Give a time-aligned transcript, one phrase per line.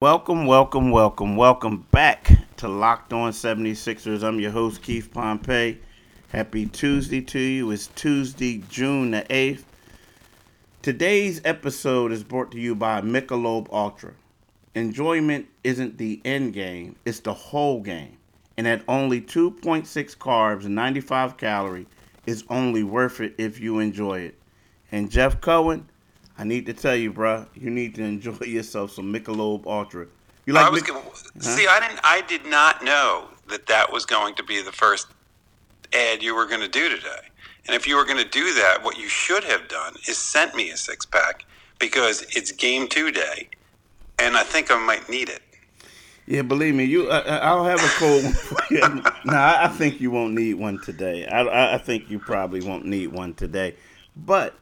[0.00, 4.22] Welcome, welcome, welcome, welcome back to Locked On 76ers.
[4.22, 5.80] I'm your host, Keith Pompey.
[6.28, 7.72] Happy Tuesday to you.
[7.72, 9.64] It's Tuesday, June the 8th.
[10.82, 14.12] Today's episode is brought to you by Michelob Ultra.
[14.76, 18.18] Enjoyment isn't the end game, it's the whole game.
[18.56, 21.86] And at only 2.6 carbs and 95 calories,
[22.24, 24.38] it's only worth it if you enjoy it.
[24.92, 25.88] And Jeff Cohen,
[26.38, 30.06] I need to tell you, bruh, you need to enjoy yourself some Michelob Ultra.
[30.46, 30.66] You like?
[30.66, 31.40] I was Mich- gonna, huh?
[31.40, 31.66] see.
[31.66, 32.00] I didn't.
[32.04, 35.08] I did not know that that was going to be the first
[35.92, 37.28] ad you were going to do today.
[37.66, 40.54] And if you were going to do that, what you should have done is sent
[40.54, 41.44] me a six pack
[41.78, 43.48] because it's game two day,
[44.18, 45.42] and I think I might need it.
[46.26, 47.10] Yeah, believe me, you.
[47.10, 49.02] I, will have a cold one.
[49.24, 51.26] no, I, I think you won't need one today.
[51.26, 53.76] I, I think you probably won't need one today,
[54.14, 54.54] but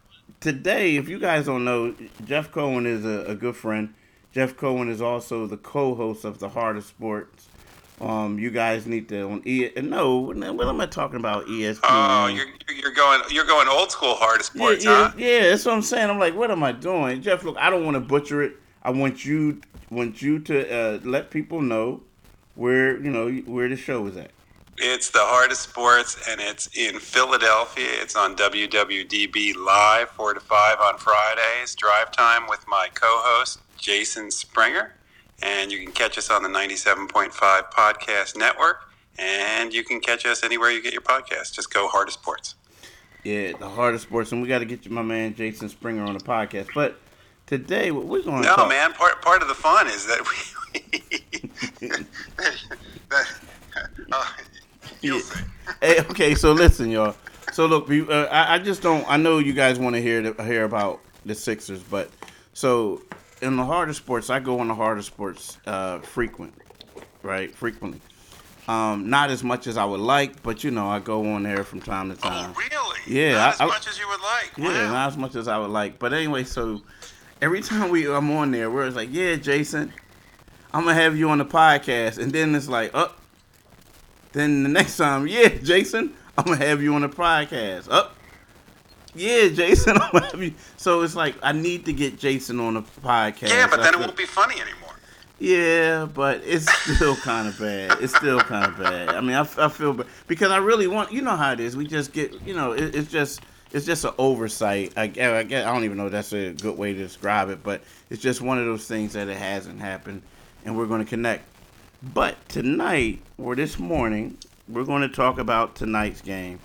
[0.46, 1.92] today, if you guys don't know,
[2.24, 3.92] Jeff Cohen is a, a good friend.
[4.30, 7.48] Jeff Cohen is also the co-host of the Heart of Sports.
[8.00, 9.70] Um, you guys need to on E.
[9.76, 11.46] No, what am I talking about?
[11.46, 11.80] ESPN.
[11.82, 15.14] Oh, you're, you're going you're going old school of Sports, yeah, yeah, huh?
[15.16, 16.10] Yeah, that's what I'm saying.
[16.10, 17.42] I'm like, what am I doing, Jeff?
[17.42, 18.56] Look, I don't want to butcher it.
[18.82, 22.02] I want you want you to uh, let people know
[22.54, 24.30] where you know where the show is at.
[24.78, 27.88] It's the heart of sports, and it's in Philadelphia.
[28.02, 31.74] It's on WWDB Live, 4 to 5 on Fridays.
[31.74, 34.94] Drive time with my co host, Jason Springer.
[35.42, 37.30] And you can catch us on the 97.5
[37.72, 38.90] Podcast Network.
[39.18, 41.54] And you can catch us anywhere you get your podcast.
[41.54, 42.54] Just go Heart of Sports.
[43.24, 44.32] Yeah, the Heart of Sports.
[44.32, 46.68] And we got to get you, my man, Jason Springer, on the podcast.
[46.74, 46.98] But
[47.46, 48.48] today, what we're going to.
[48.48, 48.92] No, talk- man.
[48.92, 51.80] Part, part of the fun is that we.
[53.08, 53.26] that,
[54.12, 54.24] uh,
[55.00, 55.20] yeah.
[55.80, 57.14] hey, okay, so listen, y'all.
[57.52, 59.04] So look, we, uh, I, I, just don't.
[59.10, 62.10] I know you guys want to hear hear about the Sixers, but
[62.52, 63.02] so
[63.42, 66.54] in the of sports, I go on the of sports uh, frequent,
[67.22, 67.54] right?
[67.54, 68.00] Frequently.
[68.68, 71.62] Um, not as much as I would like, but you know, I go on there
[71.62, 72.52] from time to oh, time.
[72.56, 73.00] Oh, really?
[73.06, 74.52] Yeah, not I, as much as you would like.
[74.56, 76.00] Yeah, not as much as I would like.
[76.00, 76.82] But anyway, so
[77.40, 79.92] every time we I'm on there, we're like, yeah, Jason,
[80.72, 83.14] I'm gonna have you on the podcast, and then it's like, oh,
[84.36, 87.90] then the next time, yeah, Jason, I'm gonna have you on the podcast.
[87.90, 88.14] Up.
[88.14, 88.22] Oh,
[89.14, 90.52] yeah, Jason, I'm gonna have you.
[90.76, 93.48] So it's like I need to get Jason on the podcast.
[93.48, 94.92] Yeah, but then it won't be funny anymore.
[95.38, 97.98] Yeah, but it's still kind of bad.
[98.00, 99.08] It's still kind of bad.
[99.10, 101.12] I mean, I, I feel bad because I really want.
[101.12, 101.74] You know how it is.
[101.74, 102.34] We just get.
[102.46, 103.40] You know, it, it's just.
[103.72, 104.92] It's just an oversight.
[104.96, 107.82] I, I, I don't even know if that's a good way to describe it, but
[108.10, 110.22] it's just one of those things that it hasn't happened,
[110.64, 111.44] and we're going to connect
[112.02, 114.36] but tonight, or this morning,
[114.68, 116.58] we're going to talk about tonight's game.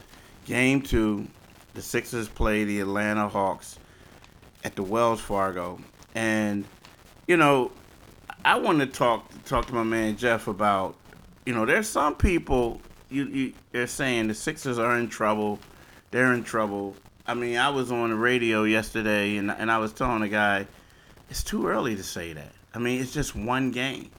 [0.46, 1.28] Game two,
[1.74, 3.80] the Sixers play the Atlanta Hawks
[4.64, 5.80] at the Wells Fargo.
[6.16, 6.66] And,
[7.28, 7.72] you know,
[8.44, 10.96] I want to talk talk to my man Jeff about,
[11.46, 15.60] you know, there's some people you, you they're saying the Sixers are in trouble.
[16.12, 16.96] They're in trouble.
[17.28, 20.68] I mean, I was on the radio yesterday and and I was telling a guy,
[21.30, 22.52] it's too early to say that.
[22.74, 24.10] I mean, it's just one game.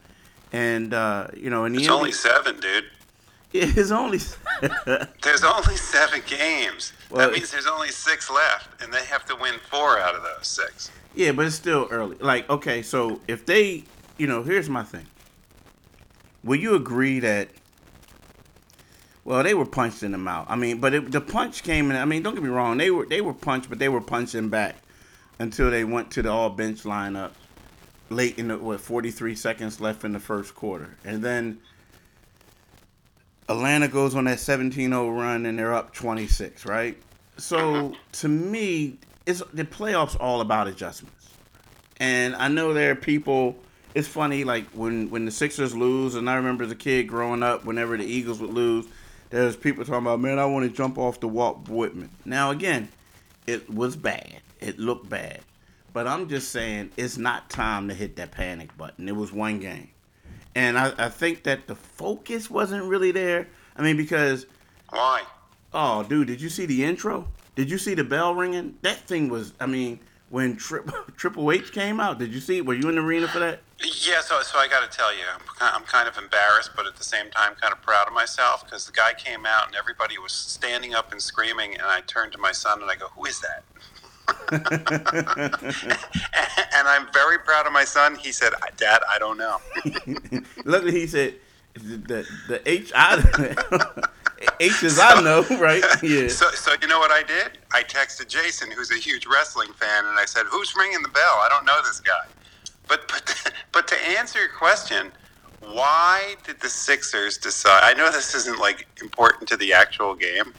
[0.52, 2.84] And uh, you know, in the it's NBA, only seven, dude.
[3.54, 4.18] It's only.
[5.22, 6.94] there's only seven games.
[7.10, 10.22] Well, that means there's only six left, and they have to win four out of
[10.22, 10.90] those six.
[11.14, 12.16] Yeah, but it's still early.
[12.16, 13.84] Like, okay, so if they,
[14.16, 15.06] you know, here's my thing.
[16.42, 17.48] Will you agree that?
[19.22, 20.46] Well, they were punched in the mouth.
[20.48, 21.96] I mean, but it, the punch came in.
[21.98, 22.78] I mean, don't get me wrong.
[22.78, 24.76] They were they were punched, but they were punching back
[25.38, 27.32] until they went to the all bench lineup
[28.12, 31.58] late in the what 43 seconds left in the first quarter, and then
[33.48, 36.96] Atlanta goes on that 17-0 run and they're up 26, right?
[37.36, 41.30] So to me, it's the playoffs all about adjustments,
[41.98, 43.56] and I know there are people.
[43.94, 47.42] It's funny, like when when the Sixers lose, and I remember as a kid growing
[47.42, 48.86] up, whenever the Eagles would lose,
[49.30, 52.10] there's people talking about, man, I want to jump off the Walt Whitman.
[52.24, 52.88] Now again,
[53.46, 54.40] it was bad.
[54.60, 55.40] It looked bad.
[55.92, 59.08] But I'm just saying it's not time to hit that panic button.
[59.08, 59.90] It was one game.
[60.54, 63.48] And I, I think that the focus wasn't really there.
[63.76, 64.46] I mean, because.
[64.90, 65.22] Why?
[65.72, 67.28] Oh, dude, did you see the intro?
[67.54, 68.76] Did you see the bell ringing?
[68.82, 70.80] That thing was, I mean, when Tri-
[71.16, 72.66] Triple H came out, did you see it?
[72.66, 73.60] Were you in the arena for that?
[73.82, 76.96] Yeah, so, so I got to tell you, I'm, I'm kind of embarrassed, but at
[76.96, 80.18] the same time, kind of proud of myself because the guy came out and everybody
[80.18, 81.74] was standing up and screaming.
[81.74, 83.64] And I turned to my son and I go, Who is that?
[84.52, 84.62] and
[86.88, 88.16] I'm very proud of my son.
[88.16, 89.58] He said, "Dad, I don't know."
[90.64, 91.34] Look, he said,
[91.74, 93.16] "The the H I
[94.60, 96.28] H is I know, right?" Yeah.
[96.28, 97.58] So, so you know what I did?
[97.72, 101.38] I texted Jason, who's a huge wrestling fan, and I said, "Who's ringing the bell?
[101.40, 102.26] I don't know this guy."
[102.88, 105.12] But but but to answer your question,
[105.60, 107.80] why did the Sixers decide?
[107.82, 110.54] I know this isn't like important to the actual game,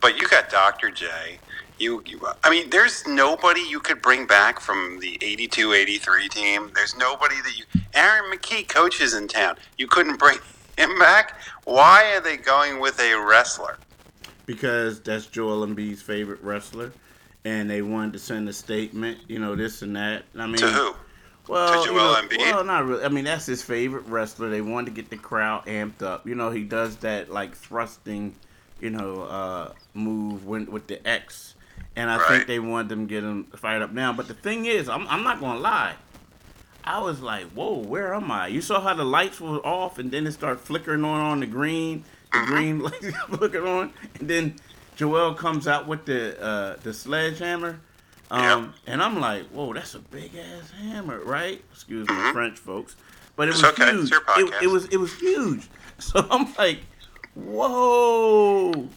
[0.00, 0.90] but you got Dr.
[0.90, 1.38] J.
[1.78, 6.70] You, you I mean, there's nobody you could bring back from the 82-83 team.
[6.74, 7.64] There's nobody that you.
[7.94, 9.56] Aaron McKie coaches in town.
[9.76, 10.38] You couldn't bring
[10.78, 11.40] him back.
[11.64, 13.78] Why are they going with a wrestler?
[14.46, 16.92] Because that's Joel Embiid's favorite wrestler,
[17.44, 19.18] and they wanted to send a statement.
[19.28, 20.24] You know, this and that.
[20.36, 20.94] I mean, To who?
[21.48, 23.04] Well, To you know, well, not really.
[23.04, 24.50] I mean, that's his favorite wrestler.
[24.50, 26.26] They wanted to get the crowd amped up.
[26.26, 28.34] You know, he does that like thrusting,
[28.80, 31.54] you know, uh, move when, with the X,
[31.98, 32.28] and I Right.
[32.28, 34.12] think they wanted them to get him fired up now.
[34.12, 35.96] But the thing is, I'm, I'm not gonna lie.
[36.84, 40.10] I was like, "Whoa, where am I?" You saw how the lights were off, and
[40.10, 42.46] then it started flickering on on the green, the Mm-hmm.
[42.46, 44.54] green lights flickering on, and then
[44.96, 47.80] Joel comes out with the uh, the sledgehammer.
[48.30, 51.62] Um, and I'm like, whoa, that's a big ass hammer, right?
[51.72, 52.94] Excuse me, French folks,
[53.36, 53.64] but it Mm-hmm.
[53.64, 54.12] It's was okay, huge.
[54.60, 55.68] It, it was it was huge.
[56.00, 56.78] So I'm like,
[57.34, 58.88] whoa.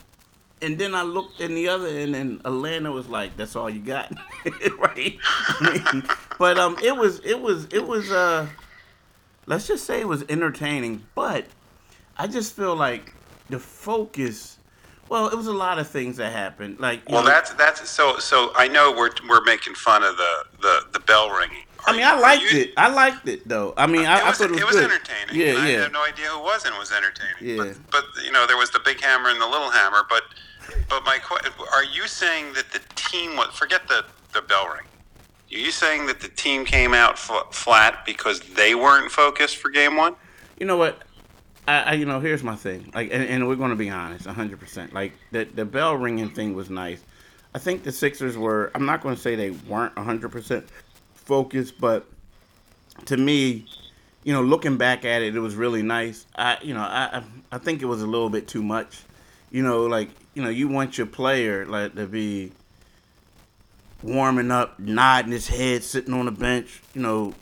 [0.61, 3.79] And then I looked in the other end, and Atlanta was like, "That's all you
[3.81, 4.11] got,
[4.77, 6.03] right?" I mean,
[6.37, 8.47] but um, it was it was it was uh,
[9.47, 11.03] let's just say it was entertaining.
[11.15, 11.45] But
[12.17, 13.13] I just feel like
[13.49, 14.57] the focus.
[15.09, 16.79] Well, it was a lot of things that happened.
[16.79, 18.51] Like, Well, know, that's that's so so.
[18.55, 21.65] I know we're we're making fun of the the, the bell ringing.
[21.85, 22.73] I mean, I liked you- it.
[22.77, 23.73] I liked it though.
[23.75, 25.35] I mean, I, it I was, thought it was, it was entertaining.
[25.35, 25.81] Yeah, and I yeah.
[25.81, 27.35] have no idea who wasn't was entertaining.
[27.41, 27.73] Yeah.
[27.91, 30.05] But, but you know, there was the big hammer and the little hammer.
[30.07, 30.23] But
[30.89, 34.85] but my que- are you saying that the team was forget the the bell ring?
[35.53, 39.69] Are you saying that the team came out fl- flat because they weren't focused for
[39.69, 40.15] game one?
[40.59, 41.01] You know what?
[41.67, 42.89] I, I you know, here's my thing.
[42.95, 44.59] Like, and, and we're going to be honest, 100.
[44.59, 47.03] percent Like the the bell ringing thing was nice.
[47.53, 48.71] I think the Sixers were.
[48.75, 50.65] I'm not going to say they weren't 100 percent
[51.15, 52.07] focused, but
[53.05, 53.65] to me,
[54.23, 56.25] you know, looking back at it, it was really nice.
[56.35, 59.01] I, you know, I- I think it was a little bit too much.
[59.51, 62.51] You know, like you know, you want your player like to be
[64.03, 66.81] warming up, nodding his head, sitting on the bench.
[66.93, 67.33] You know,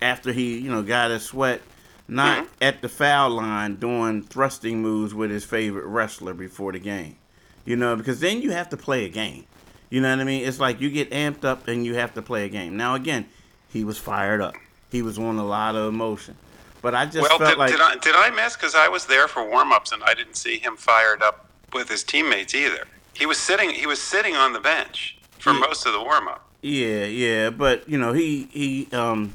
[0.00, 1.62] after he you know got his sweat,
[2.08, 2.52] not mm-hmm.
[2.60, 7.16] at the foul line doing thrusting moves with his favorite wrestler before the game.
[7.64, 9.44] You know, because then you have to play a game.
[9.90, 10.46] You know what I mean?
[10.46, 12.76] It's like you get amped up and you have to play a game.
[12.76, 13.26] Now again,
[13.72, 14.54] he was fired up.
[14.90, 16.36] He was on a lot of emotion.
[16.82, 19.06] But I just well, felt did, like did I did I miss because I was
[19.06, 22.86] there for warm ups and I didn't see him fired up with his teammates either.
[23.14, 25.60] He was sitting he was sitting on the bench for Yeah.
[25.60, 26.42] most of the warm up.
[26.62, 29.32] Yeah, yeah, but you know, he he um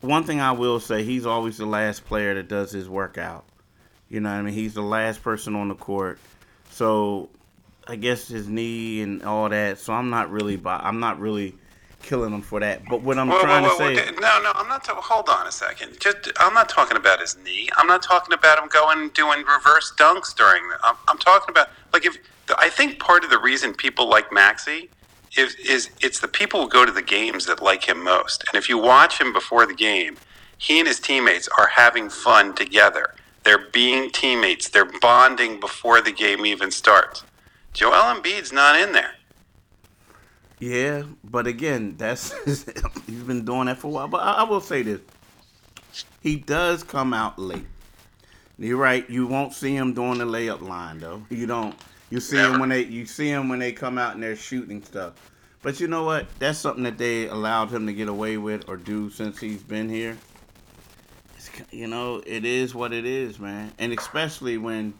[0.00, 3.44] one thing I will say, he's always the last player that does his workout.
[4.10, 4.54] You know what I mean?
[4.54, 6.18] He's the last person on the court.
[6.70, 7.30] So
[7.88, 9.78] I guess his knee and all that.
[9.78, 11.54] So I'm not really I'm not really
[12.04, 12.84] killing him for that.
[12.88, 13.94] But what I'm trying to say.
[14.20, 14.84] No, no, I'm not.
[14.84, 15.98] Ta- hold on a second.
[15.98, 17.68] Just, I'm not talking about his knee.
[17.76, 20.68] I'm not talking about him going doing reverse dunks during.
[20.68, 22.18] The, I'm, I'm talking about like if
[22.58, 24.90] I think part of the reason people like Maxey
[25.36, 28.44] is is it's the people who go to the games that like him most.
[28.46, 30.16] And if you watch him before the game,
[30.58, 33.14] he and his teammates are having fun together.
[33.44, 34.68] They're being teammates.
[34.68, 37.24] They're bonding before the game even starts.
[37.72, 39.14] Joel Embiid's not in there.
[40.64, 42.64] Yeah, but again, that's he's
[43.22, 44.08] been doing that for a while.
[44.08, 45.00] But I, I will say this:
[46.22, 47.66] he does come out late.
[48.58, 49.08] You're right.
[49.10, 51.22] You won't see him doing the layup line though.
[51.28, 51.74] You don't.
[52.08, 54.82] You see him when they you see him when they come out and they're shooting
[54.82, 55.12] stuff.
[55.60, 56.28] But you know what?
[56.38, 59.90] That's something that they allowed him to get away with or do since he's been
[59.90, 60.16] here.
[61.36, 63.70] It's, you know, it is what it is, man.
[63.78, 64.94] And especially when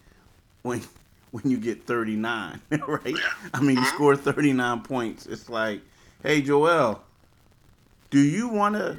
[0.61, 0.83] when
[1.35, 3.15] when you get 39, right?
[3.53, 3.95] I mean, you uh-huh.
[3.97, 5.27] score 39 points.
[5.27, 5.81] It's like,
[6.23, 7.03] hey, Joel,
[8.11, 8.99] do you want to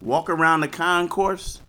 [0.00, 1.60] walk around the concourse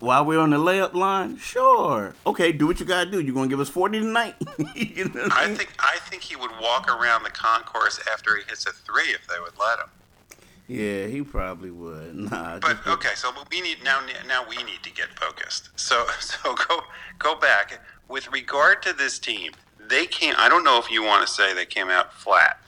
[0.00, 1.36] while we're on the layup line?
[1.36, 2.14] Sure.
[2.26, 3.20] Okay, do what you gotta do.
[3.20, 4.36] You're gonna give us 40 tonight?
[4.74, 5.56] you know I I mean?
[5.56, 9.26] think I think he would walk around the concourse after he hits a three if
[9.26, 9.90] they would let him.
[10.66, 12.14] Yeah, he probably would.
[12.30, 12.58] Nah.
[12.58, 14.00] But okay, so we need now.
[14.26, 15.78] Now we need to get focused.
[15.78, 16.80] So so go
[17.18, 19.52] go back with regard to this team.
[19.88, 20.34] They came.
[20.36, 22.60] I don't know if you want to say they came out flat.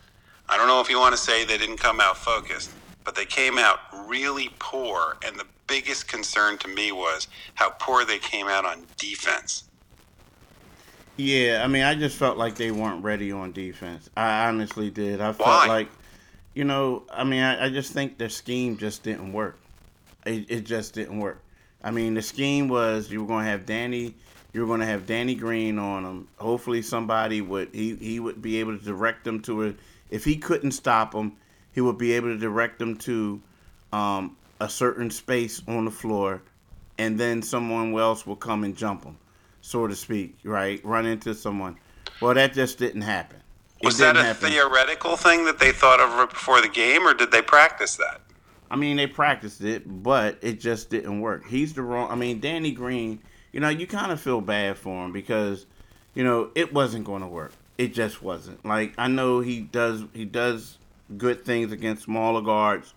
[0.49, 2.71] I don't know if you want to say they didn't come out focused,
[3.05, 5.17] but they came out really poor.
[5.25, 9.65] And the biggest concern to me was how poor they came out on defense.
[11.17, 14.09] Yeah, I mean, I just felt like they weren't ready on defense.
[14.17, 15.21] I honestly did.
[15.21, 15.67] I felt Why?
[15.67, 15.89] like,
[16.55, 19.59] you know, I mean, I, I just think their scheme just didn't work.
[20.25, 21.43] It, it just didn't work.
[21.85, 24.15] I mean, the scheme was you were going to have Danny,
[24.53, 26.29] you were going to have Danny Green on him.
[26.39, 29.77] Hopefully, somebody would he he would be able to direct them to it.
[30.11, 31.33] If he couldn't stop him,
[31.73, 33.41] he would be able to direct them to
[33.93, 36.43] um, a certain space on the floor,
[36.99, 39.17] and then someone else will come and jump them,
[39.61, 40.85] so to speak, right?
[40.85, 41.77] Run into someone.
[42.21, 43.39] Well, that just didn't happen.
[43.81, 44.51] It Was that a happen.
[44.51, 48.21] theoretical thing that they thought of before the game, or did they practice that?
[48.71, 51.47] I mean, they practiced it, but it just didn't work.
[51.47, 52.11] He's the wrong.
[52.11, 53.21] I mean, Danny Green.
[53.53, 55.67] You know, you kind of feel bad for him because,
[56.15, 57.53] you know, it wasn't going to work.
[57.79, 58.65] It just wasn't.
[58.65, 60.05] Like I know he does.
[60.13, 60.79] He does
[61.17, 62.95] good things against smaller guards.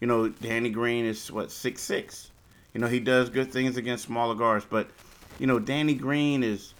[0.00, 2.30] You know, Danny Green is what six six.
[2.74, 4.88] You know, he does good things against smaller guards, but
[5.38, 6.74] you know, Danny Green is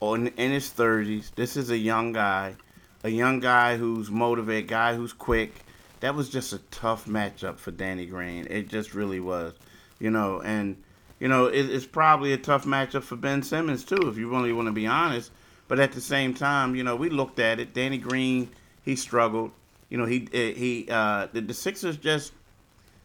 [0.00, 1.32] on in his thirties.
[1.34, 2.56] This is a young guy,
[3.02, 5.64] a young guy who's motivated, guy who's quick.
[6.00, 8.46] That was just a tough matchup for Danny Green.
[8.50, 9.54] It just really was,
[9.98, 10.76] you know, and
[11.22, 14.52] you know it, it's probably a tough matchup for Ben Simmons too, if you really
[14.52, 15.30] want to be honest.
[15.68, 17.72] But at the same time, you know, we looked at it.
[17.72, 18.48] Danny Green,
[18.82, 19.52] he struggled.
[19.88, 22.32] You know, he he uh, the, the Sixers just,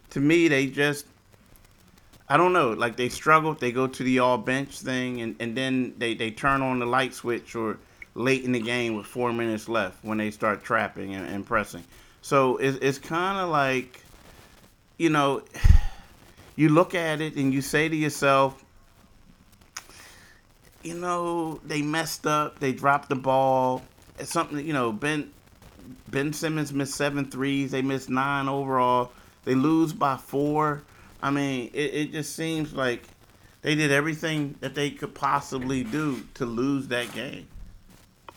[0.09, 1.05] to me, they just
[2.27, 2.71] I don't know.
[2.71, 3.59] Like they struggled.
[3.59, 6.87] They go to the all bench thing, and, and then they, they turn on the
[6.87, 7.77] light switch or
[8.15, 11.83] late in the game with four minutes left when they start trapping and, and pressing.
[12.23, 14.01] So it's, it's kind of like,
[14.97, 15.43] you know,
[16.57, 18.65] you look at it and you say to yourself,
[20.83, 22.59] you know, they messed up.
[22.59, 23.83] They dropped the ball.
[24.19, 25.31] It's something, you know, Ben
[26.09, 27.71] Ben Simmons missed seven threes.
[27.71, 29.11] They missed nine overall.
[29.45, 30.83] They lose by four.
[31.21, 33.03] I mean, it, it just seems like
[33.61, 37.47] they did everything that they could possibly do to lose that game.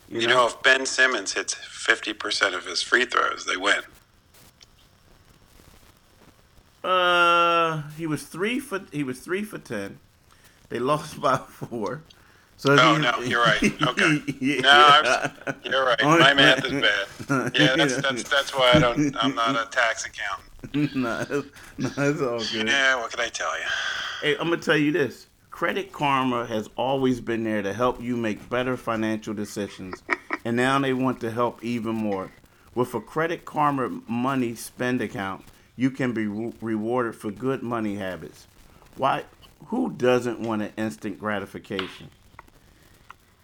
[0.09, 0.47] You, know?
[0.47, 3.81] if Ben Simmons hits 50% of his free throws, they win.
[6.83, 9.99] Uh, he was three for he was three for ten.
[10.69, 12.03] They lost by four.
[12.57, 13.63] So Oh, he- no, you're right.
[13.89, 14.23] Okay.
[14.41, 14.61] yeah.
[14.61, 14.71] No,
[15.47, 16.03] I'm, you're right.
[16.03, 17.53] Only- My math is bad.
[17.59, 20.95] Yeah, that's, that's, that's why I don't, I'm not a tax accountant.
[20.95, 21.49] nah, it's,
[21.97, 22.69] nah, all good.
[22.69, 23.65] Yeah, what can I tell you?
[24.23, 25.27] Hey, I'm gonna tell you this.
[25.51, 30.03] Credit Karma has always been there to help you make better financial decisions,
[30.45, 32.31] and now they want to help even more.
[32.75, 35.45] With a Credit Karma money spend account,
[35.81, 38.47] you can be re- rewarded for good money habits.
[38.99, 39.25] Why?
[39.69, 42.11] Who doesn't want an instant gratification?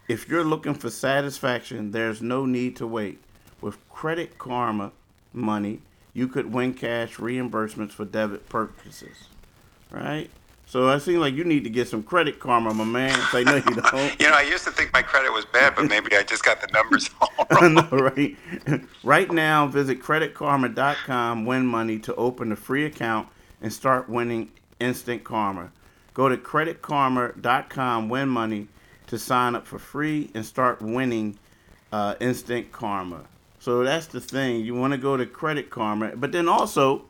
[0.06, 3.22] If you're looking for satisfaction, there's no need to wait.
[3.62, 4.92] With Credit Karma
[5.32, 5.80] money,
[6.12, 9.28] you could win cash reimbursements for debit purchases.
[9.90, 10.28] Right?
[10.68, 13.16] So I seem like you need to get some Credit Karma, my man.
[13.30, 14.20] Say no, you don't.
[14.20, 16.60] You know, I used to think my credit was bad, but maybe I just got
[16.60, 17.74] the numbers all wrong.
[17.74, 18.36] know, right?
[19.04, 23.28] right now, visit creditkarma.com, win money to open a free account
[23.62, 25.70] and start winning instant karma.
[26.14, 28.66] Go to creditkarma.com, win money
[29.06, 31.38] to sign up for free and start winning
[31.92, 33.22] uh, instant karma.
[33.60, 34.64] So that's the thing.
[34.64, 37.04] You want to go to Credit Karma, but then also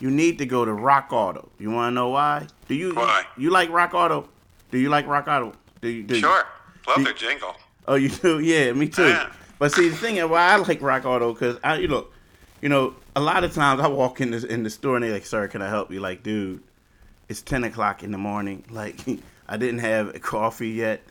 [0.00, 1.48] you need to go to Rock Auto.
[1.58, 2.46] You want to know why?
[2.68, 3.24] Do you Why?
[3.36, 4.28] you like Rock Auto?
[4.70, 5.52] Do you like Rock Auto?
[5.80, 6.02] Do you?
[6.02, 6.20] Do you?
[6.20, 6.44] Sure.
[6.88, 7.54] Love You- their jingle.
[7.88, 8.38] Oh, you do?
[8.42, 9.08] Yeah, me too.
[9.08, 9.32] Yeah.
[9.58, 12.12] But see, the thing is, why I like Rock Auto, because I, you look,
[12.60, 15.10] you know, a lot of times I walk in the in the store and they
[15.12, 16.62] like, "Sir, can I help you?" Like, dude,
[17.28, 18.64] it's ten o'clock in the morning.
[18.70, 19.00] Like,
[19.48, 21.02] I didn't have a coffee yet.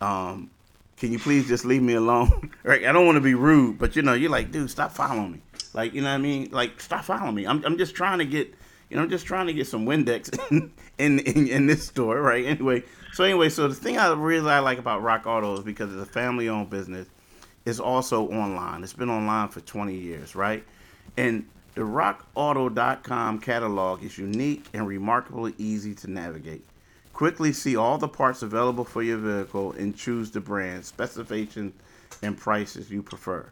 [0.00, 0.50] Um,
[0.96, 2.50] can you please just leave me alone?
[2.62, 2.86] right?
[2.86, 5.40] I don't want to be rude, but you know, you're like, dude, stop following me.
[5.74, 6.50] Like, you know what I mean?
[6.50, 7.46] Like, stop following me.
[7.46, 8.54] I'm I'm just trying to get.
[8.88, 12.20] You know, I'm just trying to get some Windex in, in, in, in this store,
[12.20, 12.44] right?
[12.44, 15.92] Anyway, so anyway, so the thing I really I like about Rock Auto is because
[15.92, 17.06] it's a family-owned business.
[17.64, 18.82] It's also online.
[18.82, 20.64] It's been online for 20 years, right?
[21.16, 26.64] And the RockAuto.com catalog is unique and remarkably easy to navigate.
[27.12, 31.74] Quickly see all the parts available for your vehicle and choose the brand, specifications,
[32.22, 33.50] and prices you prefer.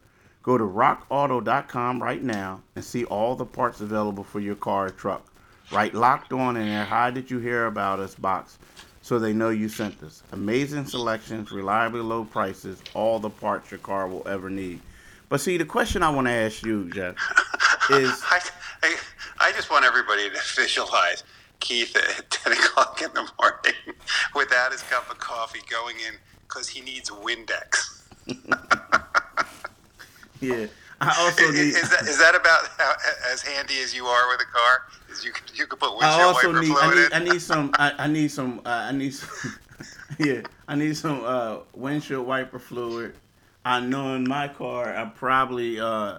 [0.49, 4.89] Go to rockauto.com right now and see all the parts available for your car or
[4.89, 5.23] truck.
[5.71, 8.59] Write locked on in their How Did You Hear About Us box
[9.03, 10.23] so they know you sent us.
[10.33, 14.81] Amazing selections, reliably low prices, all the parts your car will ever need.
[15.29, 17.17] But see, the question I want to ask you, Jeff,
[17.91, 18.41] is I,
[18.85, 18.97] I,
[19.41, 21.25] I just want everybody to visualize
[21.61, 23.99] Keith at 10 o'clock in the morning
[24.35, 26.15] without his cup of coffee going in
[26.45, 27.99] because he needs Windex.
[30.41, 30.67] Yeah.
[31.01, 31.81] I also Is, need.
[31.81, 32.93] is that, is that about how,
[33.33, 34.83] as handy as you are with a car?
[35.11, 36.77] Is you you could put I windshield also wiper need.
[36.77, 37.05] I need.
[37.05, 37.13] in?
[37.13, 37.71] I need some.
[37.75, 38.59] I, I need some.
[38.65, 39.15] Uh, I need.
[39.15, 39.55] Some,
[40.19, 40.41] yeah.
[40.67, 43.15] I need some uh, windshield wiper fluid.
[43.65, 45.79] I know in my car, I probably.
[45.79, 46.19] Uh,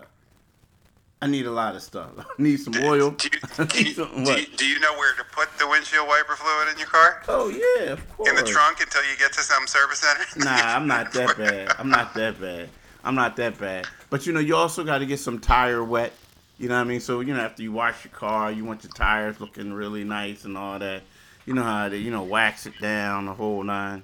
[1.22, 2.12] I need a lot of stuff.
[2.18, 3.12] I need some oil.
[3.12, 6.08] Do you, do, you, some- do, you, do you know where to put the windshield
[6.08, 7.22] wiper fluid in your car?
[7.28, 8.30] Oh yeah, of course.
[8.30, 10.24] In the trunk until you get to some service center?
[10.38, 11.76] Nah, I'm not that bad.
[11.78, 12.70] I'm not that bad.
[13.04, 13.88] I'm not that bad.
[14.10, 16.14] But you know, you also got to get some tire wet.
[16.58, 17.00] You know what I mean?
[17.00, 20.44] So you know, after you wash your car, you want your tires looking really nice
[20.46, 21.04] and all that.
[21.46, 24.04] You know how they, you know, wax it down the whole nine.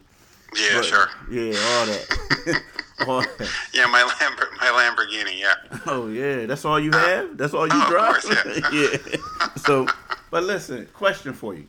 [0.56, 1.10] Yeah, But- sure.
[1.30, 2.62] Yeah, all that.
[3.08, 3.50] all that.
[3.74, 5.40] Yeah, my Lambert, my Lamborghini.
[5.40, 5.54] Yeah.
[5.88, 7.38] Oh yeah, that's all you have.
[7.38, 8.22] That's all you Oh, of drive.
[8.24, 8.98] course, yeah.
[9.12, 9.48] yeah.
[9.58, 9.86] So,
[10.32, 11.68] but listen, question for you: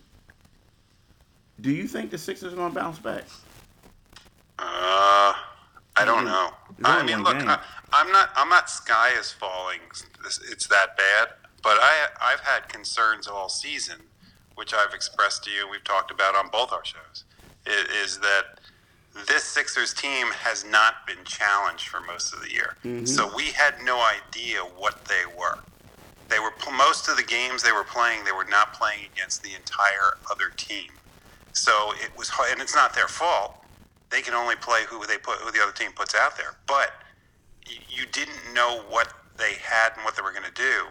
[1.61, 3.25] Do you think the Sixers are gonna bounce back?
[4.59, 5.35] Uh,
[5.99, 6.51] I don't know.
[6.85, 7.49] I mean, look, game.
[7.49, 7.59] I,
[7.93, 8.31] I'm not.
[8.37, 8.69] I'm not.
[8.71, 9.81] Sky is falling.
[10.25, 11.29] It's, it's that bad.
[11.63, 13.97] But I, I've had concerns all season,
[14.55, 15.69] which I've expressed to you.
[15.69, 17.25] We've talked about on both our shows.
[17.67, 18.59] Is that
[19.27, 22.77] this Sixers team has not been challenged for most of the year.
[23.07, 25.59] So we had no idea what they were.
[26.29, 28.25] They were most of the games they were playing.
[28.25, 30.91] They were not playing against the entire other team.
[31.53, 33.57] So it was, hard- and it's not their fault.
[34.11, 36.57] They can only play who they put, who the other team puts out there.
[36.67, 36.93] But
[37.89, 40.87] you didn't know what they had and what they were going to do,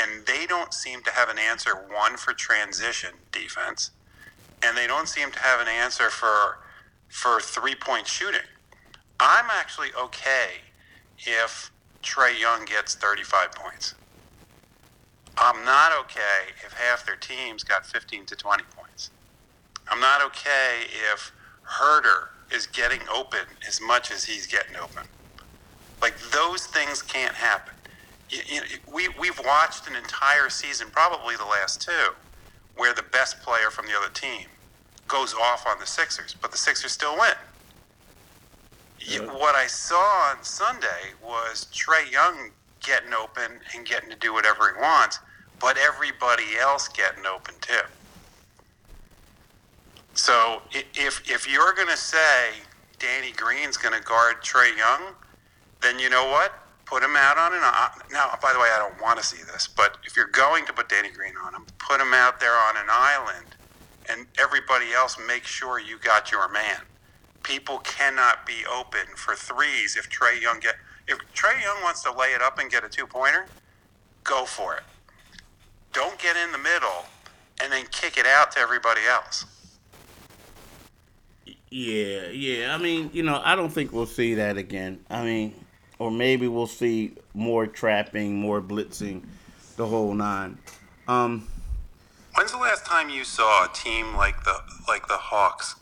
[0.00, 1.74] and they don't seem to have an answer.
[1.74, 3.90] One for transition defense,
[4.62, 6.58] and they don't seem to have an answer for
[7.08, 8.48] for three point shooting.
[9.20, 10.62] I'm actually okay
[11.18, 11.70] if
[12.02, 13.94] Trae Young gets 35 points.
[15.36, 19.10] I'm not okay if half their teams got 15 to 20 points.
[19.88, 21.32] I'm not okay if
[21.66, 25.04] Huerter is getting open as much as he's getting open.
[26.00, 27.74] Like those things can't happen.
[28.28, 28.60] You, you,
[28.92, 32.12] we we've watched an entire season, probably the last two,
[32.76, 34.46] where the best player from the other team
[35.06, 37.34] goes off on the Sixers, but the Sixers still win.
[38.98, 39.20] Yeah.
[39.20, 42.50] What I saw on Sunday was Trae Young
[42.82, 45.18] getting open and getting to do whatever he wants,
[45.60, 47.82] but everybody else getting open too.
[50.14, 52.50] So if if you're going to say
[52.98, 55.14] Danny Green's going to guard Trae Young,
[55.80, 56.52] then you know what?
[56.84, 58.36] Put him out on an i- now.
[58.42, 60.88] By the way, I don't want to see this, but if you're going to put
[60.88, 63.46] Danny Green on him, put him out there on an island,
[64.10, 66.80] and everybody else make sure you got your man.
[67.42, 70.76] People cannot be open for threes if Trae Young get
[71.08, 73.46] if Trae Young wants to lay it up and get a two pointer,
[74.24, 74.82] go for it.
[75.92, 77.06] Don't get in the middle
[77.62, 79.46] and then kick it out to everybody else.
[81.74, 82.74] Yeah, yeah.
[82.74, 85.00] I mean, you know, I don't think we'll see that again.
[85.08, 85.54] I mean,
[85.98, 89.24] or maybe we'll see more trapping, more blitzing,
[89.76, 90.58] the whole nine.
[91.08, 91.48] Um,
[92.36, 95.76] When's the last time you saw a team like the like the Hawks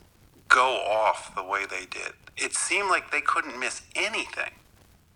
[0.48, 2.12] go off the way they did?
[2.36, 4.52] It seemed like they couldn't miss anything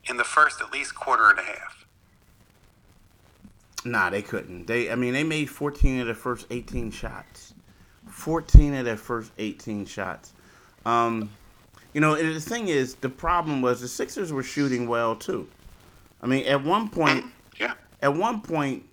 [0.06, 1.86] in the first at least quarter and a half.
[3.84, 4.66] nah, they couldn't.
[4.66, 7.54] They, I mean, they made 14 of their first 18 shots.
[8.08, 10.32] 14 of their first 18 shots.
[10.84, 11.30] Um,
[11.92, 15.48] you know, and the thing is, the problem was the Sixers were shooting well too.
[16.22, 17.24] I mean, at one point,
[17.58, 17.74] Yeah.
[18.02, 18.84] at one point,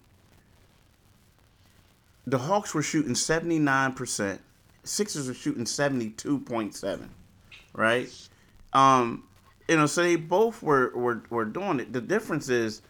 [2.28, 4.40] the Hawks were shooting 79%.
[4.84, 7.10] Sixers were shooting 72.7,
[7.74, 8.30] right?
[8.74, 9.24] Um,
[9.68, 11.94] you know, so they both were, were, were doing it.
[11.94, 12.82] The difference is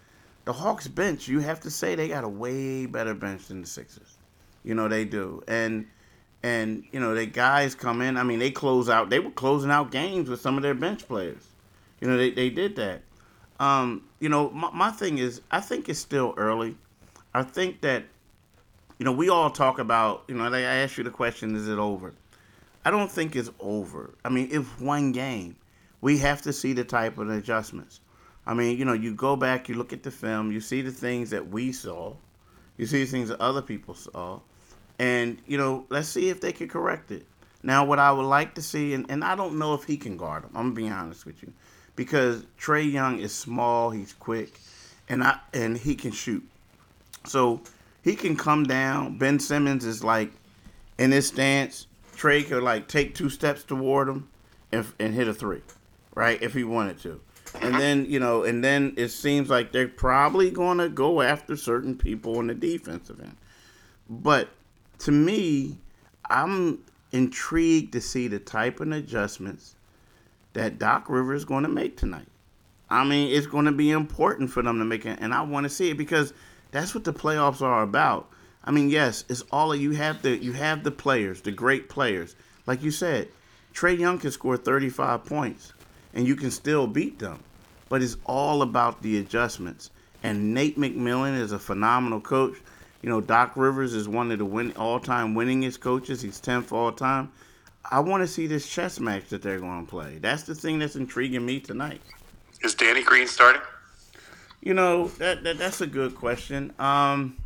[0.46, 3.68] the Hawks bench, you have to say they got a way better bench than the
[3.68, 4.18] Sixers.
[4.64, 5.44] You know, they do.
[5.48, 5.88] And
[6.44, 9.72] and you know, the guys come in, I mean, they close out they were closing
[9.72, 11.48] out games with some of their bench players.
[12.00, 13.02] You know, they, they did that.
[13.60, 16.76] Um, you know, my, my thing is I think it's still early.
[17.34, 18.06] I think that
[19.02, 21.68] you know, we all talk about, you know, they I ask you the question, is
[21.68, 22.14] it over?
[22.86, 24.14] I don't think it's over.
[24.24, 25.56] I mean, if one game,
[26.02, 28.00] we have to see the type of adjustments.
[28.46, 30.92] I mean, you know, you go back, you look at the film, you see the
[30.92, 32.14] things that we saw,
[32.78, 34.40] you see the things that other people saw,
[35.02, 37.26] and you know, let's see if they can correct it.
[37.64, 40.16] Now, what I would like to see, and, and I don't know if he can
[40.16, 40.52] guard him.
[40.54, 41.52] I'm gonna be honest with you,
[41.96, 44.60] because Trae Young is small, he's quick,
[45.10, 46.48] and I and he can shoot.
[47.26, 47.62] So
[48.04, 49.18] he can come down.
[49.18, 50.32] Ben Simmons is like
[51.00, 51.88] in his stance.
[52.16, 54.30] Trae could like take two steps toward him
[54.72, 55.62] and, and hit a three,
[56.14, 56.40] right?
[56.44, 57.20] If he wanted to.
[57.60, 61.58] And then, you know, and then it seems like they're probably going to go after
[61.58, 63.36] certain people on the defensive end.
[64.08, 64.50] But
[65.02, 65.78] to me,
[66.30, 66.80] I'm
[67.12, 69.76] intrigued to see the type of adjustments
[70.54, 72.28] that Doc Rivers is going to make tonight.
[72.88, 75.64] I mean, it's going to be important for them to make it, and I want
[75.64, 76.34] to see it because
[76.72, 78.30] that's what the playoffs are about.
[78.64, 82.36] I mean, yes, it's all you have the you have the players, the great players.
[82.68, 83.28] Like you said,
[83.74, 85.74] Trae Young can score 35 points,
[86.14, 87.40] and you can still beat them.
[87.90, 89.90] But it's all about the adjustments.
[90.22, 92.58] And Nate McMillan is a phenomenal coach.
[93.02, 96.22] You know, Doc Rivers is one of the win all-time winningest coaches.
[96.22, 97.32] He's 10th all time.
[97.90, 100.20] I want to see this chess match that they're going to play.
[100.20, 102.02] That's the thing that's intriguing me tonight.
[102.62, 103.62] Is Danny Green starting?
[104.62, 106.72] You know that, that that's a good question.
[106.78, 107.38] Um,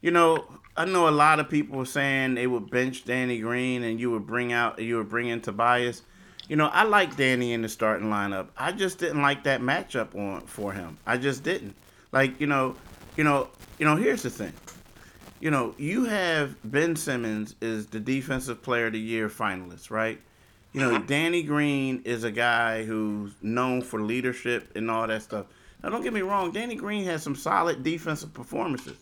[0.00, 0.44] you know,
[0.76, 4.12] I know a lot of people were saying they would bench Danny Green and you
[4.12, 6.02] would bring out you would bring in Tobias.
[6.48, 8.48] You know, I like Danny in the starting lineup.
[8.56, 10.98] I just didn't like that matchup on for him.
[11.06, 11.74] I just didn't.
[12.12, 12.76] Like, you know,
[13.16, 14.52] you know, you know, here's the thing.
[15.44, 20.18] You know, you have Ben Simmons is the defensive player of the year finalist, right?
[20.72, 21.04] You know, mm-hmm.
[21.04, 25.44] Danny Green is a guy who's known for leadership and all that stuff.
[25.82, 26.50] Now, don't get me wrong.
[26.50, 28.96] Danny Green has some solid defensive performances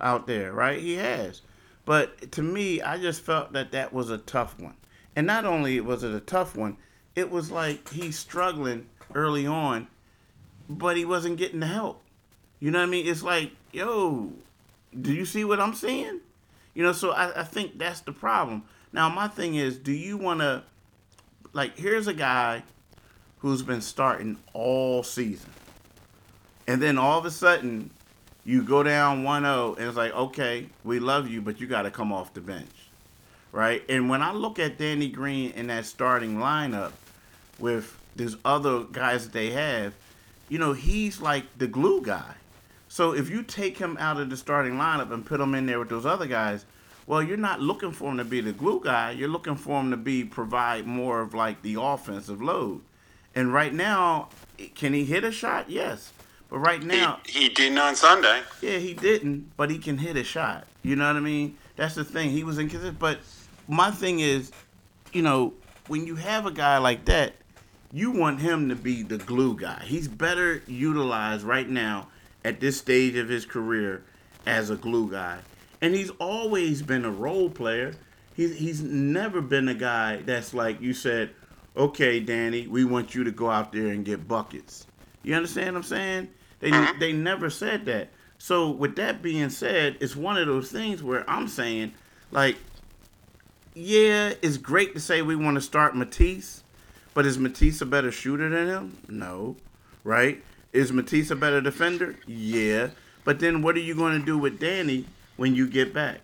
[0.00, 0.78] out there, right?
[0.78, 1.42] He has.
[1.84, 4.76] But to me, I just felt that that was a tough one.
[5.16, 6.76] And not only was it a tough one,
[7.16, 9.88] it was like he's struggling early on,
[10.68, 12.04] but he wasn't getting the help.
[12.60, 13.08] You know what I mean?
[13.08, 14.30] It's like, yo,
[15.00, 16.20] do you see what I'm saying?
[16.74, 18.64] You know, so I, I think that's the problem.
[18.92, 20.62] Now, my thing is, do you want to,
[21.52, 22.62] like, here's a guy
[23.38, 25.50] who's been starting all season
[26.68, 27.90] and then all of a sudden,
[28.44, 31.82] you go down 1 0, and it's like, okay, we love you, but you got
[31.82, 32.70] to come off the bench.
[33.52, 33.82] Right?
[33.88, 36.92] And when I look at Danny Green in that starting lineup
[37.58, 39.94] with these other guys that they have,
[40.50, 42.34] you know, he's like the glue guy.
[42.98, 45.78] So if you take him out of the starting lineup and put him in there
[45.78, 46.66] with those other guys,
[47.06, 49.12] well, you're not looking for him to be the glue guy.
[49.12, 52.80] You're looking for him to be provide more of like the offensive load.
[53.36, 54.30] And right now,
[54.74, 55.70] can he hit a shot?
[55.70, 56.12] Yes.
[56.50, 58.42] But right now, he, he didn't on Sunday.
[58.60, 60.66] Yeah, he didn't, but he can hit a shot.
[60.82, 61.56] You know what I mean?
[61.76, 62.30] That's the thing.
[62.30, 62.98] He was inconsistent.
[62.98, 63.20] But
[63.68, 64.50] my thing is,
[65.12, 65.54] you know,
[65.86, 67.34] when you have a guy like that,
[67.92, 69.84] you want him to be the glue guy.
[69.84, 72.08] He's better utilized right now
[72.48, 74.02] at this stage of his career
[74.46, 75.38] as a glue guy.
[75.82, 77.92] And he's always been a role player.
[78.34, 81.30] He's, he's never been a guy that's like you said,
[81.76, 84.86] okay, Danny, we want you to go out there and get buckets.
[85.22, 86.28] You understand what I'm saying?
[86.60, 86.98] They mm-hmm.
[86.98, 88.08] they never said that.
[88.38, 91.92] So with that being said, it's one of those things where I'm saying,
[92.30, 92.56] like,
[93.74, 96.62] yeah, it's great to say we want to start Matisse,
[97.12, 98.98] but is Matisse a better shooter than him?
[99.08, 99.56] No,
[100.02, 100.42] right?
[100.72, 102.16] Is Matisse a better defender?
[102.26, 102.90] Yeah,
[103.24, 106.20] but then what are you going to do with Danny when you get back?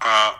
[0.00, 0.34] Uh,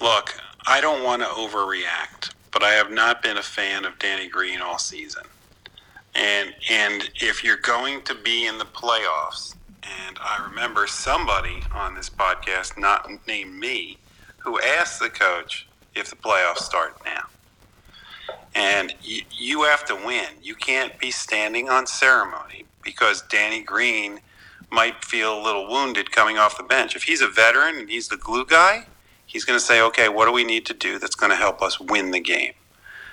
[0.00, 0.34] look,
[0.66, 4.60] I don't want to overreact, but I have not been a fan of Danny Green
[4.60, 5.24] all season.
[6.14, 9.54] And and if you're going to be in the playoffs,
[10.06, 13.98] and I remember somebody on this podcast, not named me,
[14.38, 17.24] who asked the coach if the playoffs start now.
[18.54, 20.26] And you, you have to win.
[20.42, 24.20] You can't be standing on ceremony because Danny Green
[24.70, 26.96] might feel a little wounded coming off the bench.
[26.96, 28.86] If he's a veteran and he's the glue guy,
[29.26, 31.62] he's going to say, okay, what do we need to do that's going to help
[31.62, 32.52] us win the game?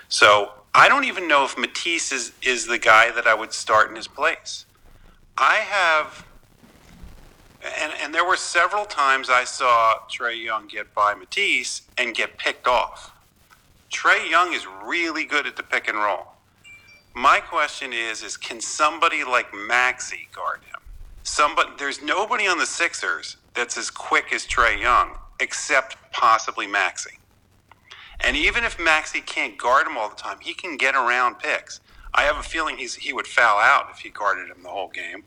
[0.08, 3.88] So I don't even know if Matisse is, is the guy that I would start
[3.88, 4.66] in his place.
[5.38, 6.26] I have,
[7.80, 12.38] and, and there were several times I saw Trae Young get by Matisse and get
[12.38, 13.12] picked off.
[13.96, 16.26] Trae Young is really good at the pick and roll.
[17.14, 20.80] My question is, is can somebody like Maxey guard him?
[21.22, 27.18] Somebody, there's nobody on the Sixers that's as quick as Trae Young, except possibly Maxey.
[28.20, 31.80] And even if Maxey can't guard him all the time, he can get around picks.
[32.12, 34.90] I have a feeling he's, he would foul out if he guarded him the whole
[34.90, 35.24] game.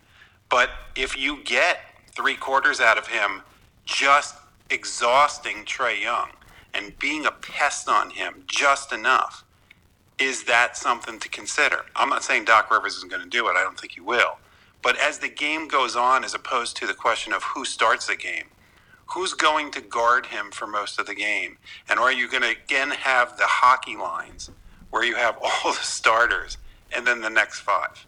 [0.47, 1.79] But if you get
[2.15, 3.41] three quarters out of him
[3.86, 4.36] just
[4.69, 6.29] exhausting Trae Young
[6.73, 9.43] and being a pest on him just enough,
[10.19, 11.86] is that something to consider?
[11.95, 13.55] I'm not saying Doc Rivers is going to do it.
[13.55, 14.38] I don't think he will.
[14.82, 18.15] But as the game goes on, as opposed to the question of who starts the
[18.15, 18.45] game,
[19.08, 21.58] who's going to guard him for most of the game?
[21.89, 24.51] And are you going to again have the hockey lines
[24.89, 26.58] where you have all the starters
[26.95, 28.05] and then the next five?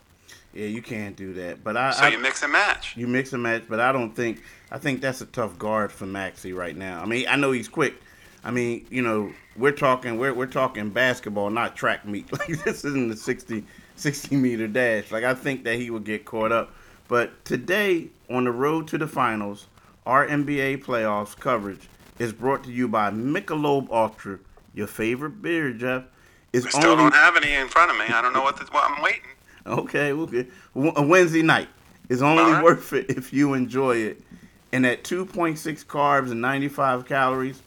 [0.53, 1.63] Yeah, you can't do that.
[1.63, 2.97] But I so I, you mix and match.
[2.97, 6.05] You mix and match, but I don't think I think that's a tough guard for
[6.05, 7.01] Maxey right now.
[7.01, 7.95] I mean, I know he's quick.
[8.43, 12.31] I mean, you know, we're talking we're we're talking basketball, not track meet.
[12.39, 13.63] Like this isn't the 60,
[13.95, 15.11] 60 meter dash.
[15.11, 16.73] Like I think that he would get caught up.
[17.07, 19.67] But today on the road to the finals,
[20.05, 21.87] our NBA playoffs coverage
[22.19, 24.39] is brought to you by Michelob Ultra,
[24.73, 26.03] your favorite beer, Jeff.
[26.53, 27.03] It's I still only...
[27.03, 28.05] don't have any in front of me.
[28.07, 29.21] I don't know what, the, what I'm waiting.
[29.65, 30.47] Okay, okay.
[30.75, 31.69] A Wednesday night
[32.09, 32.63] is only right.
[32.63, 34.21] worth it if you enjoy it.
[34.73, 37.61] And at 2.6 carbs and 95 calories,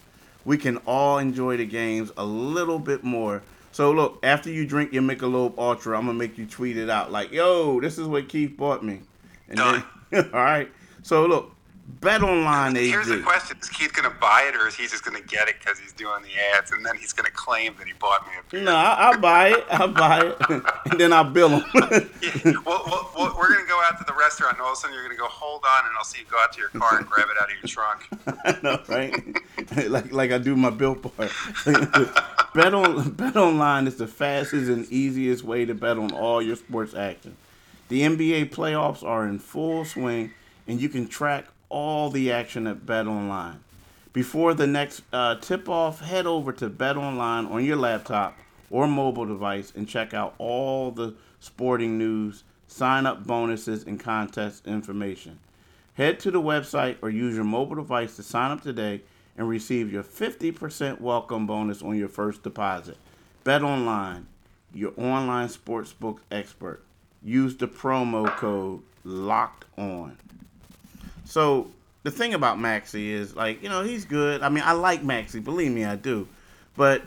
[0.44, 3.42] we can all enjoy the games a little bit more.
[3.72, 7.10] So look, after you drink your Michelob Ultra, I'm gonna make you tweet it out
[7.10, 9.00] like, "Yo, this is what Keith bought me."
[9.48, 9.84] And then,
[10.32, 10.70] all right.
[11.02, 11.53] So look,
[12.00, 15.04] Bet online, Here's the question: Is Keith going to buy it, or is he just
[15.04, 17.74] going to get it because he's doing the ads, and then he's going to claim
[17.78, 18.62] that he bought me a beer?
[18.62, 19.64] No, I, I'll buy it.
[19.70, 20.36] I'll buy it,
[20.90, 21.64] and then I'll bill him.
[21.74, 24.78] Yeah, well, well, well, we're going to go out to the restaurant, and all of
[24.78, 26.60] a sudden you're going to go, hold on, and I'll see you go out to
[26.60, 28.08] your car and grab it out of your trunk.
[28.44, 29.90] I know, right?
[29.90, 31.30] like like I do my bill part.
[32.54, 36.56] bet on Bet Online is the fastest and easiest way to bet on all your
[36.56, 37.36] sports action.
[37.88, 40.32] The NBA playoffs are in full swing,
[40.66, 43.58] and you can track all the action at Bet Online.
[44.12, 48.38] Before the next uh, tip off, head over to Bet Online on your laptop
[48.70, 54.68] or mobile device and check out all the sporting news, sign up bonuses, and contest
[54.68, 55.40] information.
[55.94, 59.02] Head to the website or use your mobile device to sign up today
[59.36, 62.96] and receive your 50% welcome bonus on your first deposit.
[63.42, 64.28] Bet online,
[64.72, 66.84] your online sportsbook expert.
[67.20, 70.18] Use the promo code locked on.
[71.24, 71.70] So
[72.02, 74.42] the thing about Maxey is like, you know, he's good.
[74.42, 76.28] I mean, I like Maxey, believe me, I do.
[76.76, 77.02] But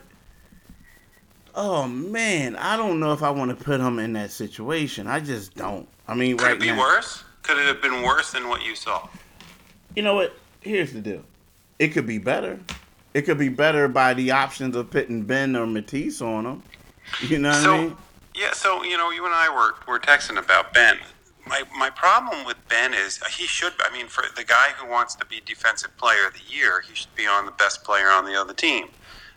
[1.55, 5.07] oh man, I don't know if I want to put him in that situation.
[5.07, 5.87] I just don't.
[6.07, 7.23] I mean, Could right it be now, worse?
[7.43, 9.07] Could it have been worse than what you saw?
[9.95, 10.33] you know what?
[10.61, 11.23] Here's the deal.
[11.79, 12.59] It could be better.
[13.13, 16.63] It could be better by the options of putting Ben or Matisse on him.
[17.21, 17.97] You know what so, I mean?
[18.35, 20.97] yeah, so you know, you and I were were texting about Ben.
[21.49, 23.73] My my problem with Ben is uh, he should.
[23.81, 26.95] I mean, for the guy who wants to be defensive player of the year, he
[26.95, 28.87] should be on the best player on the other team.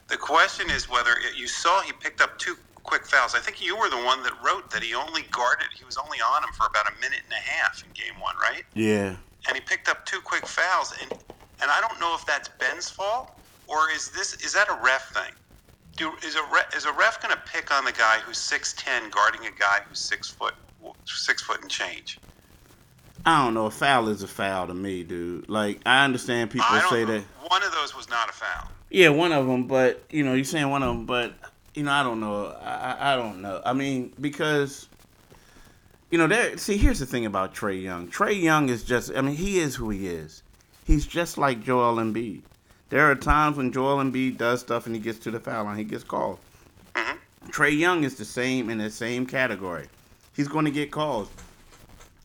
[0.08, 3.34] The question is whether you saw he picked up two quick fouls.
[3.36, 5.68] I think you were the one that wrote that he only guarded.
[5.78, 8.36] He was only on him for about a minute and a half in game one,
[8.42, 8.64] right?
[8.74, 9.16] Yeah.
[9.48, 11.12] and he picked up two quick fouls and
[11.62, 13.30] and I don't know if that's Ben's fault
[13.68, 15.34] or is this is that a ref thing?
[15.96, 18.74] Do is a ref, is a ref going to pick on the guy who's six
[18.78, 20.54] ten guarding a guy who's six foot
[21.04, 22.18] six foot and change?
[23.26, 23.66] I don't know.
[23.66, 25.48] A foul is a foul to me, dude.
[25.48, 27.12] Like I understand people I say know.
[27.18, 27.22] that.
[27.48, 28.70] One of those was not a foul.
[28.90, 31.34] Yeah, one of them, but you know, you're saying one of them, but
[31.74, 32.46] you know, I don't know.
[32.62, 33.60] I, I don't know.
[33.64, 34.88] I mean, because
[36.10, 36.56] you know, there.
[36.56, 38.08] See, here's the thing about Trae Young.
[38.08, 39.12] Trae Young is just.
[39.14, 40.42] I mean, he is who he is.
[40.86, 42.42] He's just like Joel Embiid.
[42.88, 45.78] There are times when Joel Embiid does stuff and he gets to the foul line,
[45.78, 46.40] he gets called.
[46.94, 47.18] Mhm.
[47.50, 49.86] Trae Young is the same in the same category.
[50.40, 51.28] He's going to get calls.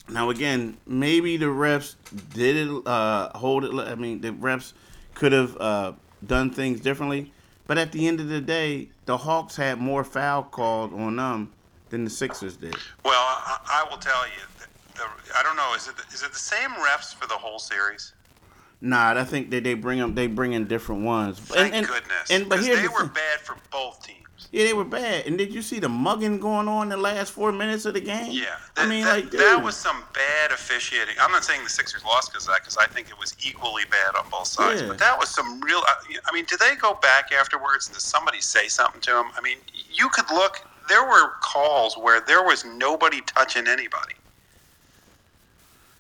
[0.08, 1.96] Now again, maybe the refs
[2.34, 3.74] did it, uh, hold it.
[3.74, 4.72] I mean, the refs
[5.16, 5.92] could have uh,
[6.26, 7.34] done things differently,
[7.68, 11.52] but at the end of the day, the Hawks had more foul called on them
[11.90, 12.78] than the Sixers did.
[13.04, 14.44] Well, I, I will tell you.
[14.60, 15.74] that The, I don't know.
[15.76, 18.14] Is it is it the same refs for the whole series?
[18.80, 20.16] Nah, I think that they bring them.
[20.16, 21.38] They bring in different ones.
[21.38, 22.32] Thank and, and, goodness.
[22.32, 24.25] And but they the were bad for both teams.
[24.52, 25.26] Yeah, they were bad.
[25.26, 28.00] And did you see the mugging going on in the last four minutes of the
[28.00, 28.32] game?
[28.32, 29.40] Yeah, I that, mean, that, like, dude.
[29.42, 31.16] that was some bad officiating.
[31.20, 33.84] I'm not saying the Sixers lost because of that, because I think it was equally
[33.92, 34.82] bad on both sides.
[34.82, 34.88] Yeah.
[34.88, 35.80] But that was some real.
[35.86, 37.88] I- I mean, did they go back afterwards?
[37.88, 39.32] And does somebody say something to them?
[39.38, 39.58] I mean,
[39.92, 40.66] you could look.
[40.88, 44.14] There were calls where there was nobody touching anybody.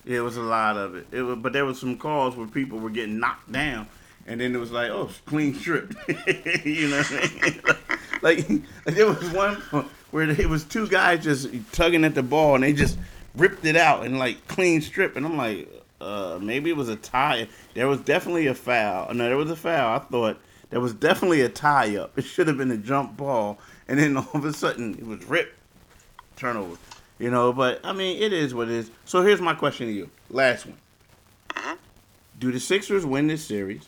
[0.05, 1.08] Yeah, it was a lot of it.
[1.12, 3.88] It was, but there was some calls where people were getting knocked down,
[4.25, 5.93] and then it was like, oh, clean strip.
[6.65, 7.61] you know what I mean?
[8.21, 8.49] like,
[8.85, 9.55] like, there was one
[10.11, 12.97] where it was two guys just tugging at the ball, and they just
[13.35, 15.69] ripped it out and like clean strip, and I'm like,
[16.01, 17.47] uh, maybe it was a tie.
[17.73, 19.13] There was definitely a foul.
[19.13, 19.95] No, there was a foul.
[19.95, 20.38] I thought
[20.69, 22.17] there was definitely a tie up.
[22.17, 25.23] It should have been a jump ball, and then all of a sudden it was
[25.25, 25.55] ripped
[26.35, 26.77] turnover.
[27.19, 28.91] You know, but I mean, it is what it is.
[29.05, 30.09] So here's my question to you.
[30.29, 30.77] Last one.
[31.49, 31.77] Mhm.
[32.39, 33.88] Do the Sixers win this series?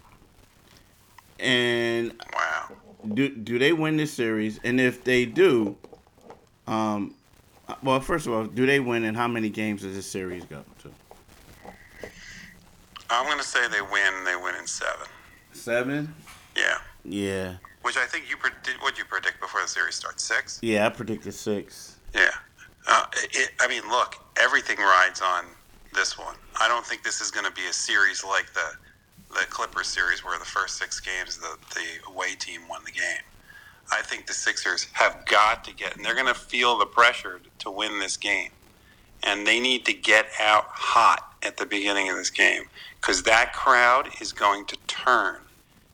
[1.39, 2.71] And Wow.
[3.13, 4.59] do do they win this series?
[4.63, 5.77] And if they do,
[6.67, 7.13] um,
[7.83, 9.03] well, first of all, do they win?
[9.03, 10.91] And how many games does this series go to?
[13.09, 14.23] I'm going to say they win.
[14.25, 15.07] They win in seven.
[15.53, 16.13] Seven.
[16.55, 16.77] Yeah.
[17.09, 18.81] Yeah, Which I think you predict.
[18.81, 20.23] What you predict before the series starts?
[20.23, 20.59] Six.
[20.61, 20.85] yeah.
[20.85, 21.95] I predicted six.
[22.13, 22.31] Yeah.
[22.85, 25.45] Uh, it, I mean, look, everything rides on
[25.93, 26.35] this one.
[26.59, 28.61] I don't think this is going to be a series like the
[29.29, 33.23] the Clippers series where the first six games the the away team won the game.
[33.91, 37.39] I think the Sixers have got to get, and they're going to feel the pressure
[37.59, 38.51] to win this game,
[39.23, 42.63] and they need to get out hot at the beginning of this game
[42.99, 45.37] because that crowd is going to turn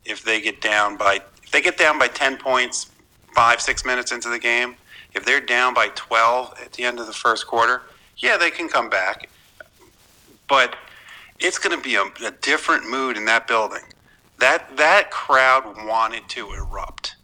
[0.06, 2.90] if they get down by if they get down by ten points
[3.36, 4.76] five six minutes into the game.
[5.14, 7.84] If they're down by twelve at the end of the first quarter,
[8.18, 9.30] yeah, they can come back,
[10.48, 10.76] but
[11.44, 13.84] it's going to be a, a different mood in that building.
[14.40, 17.16] That that crowd wanted to erupt,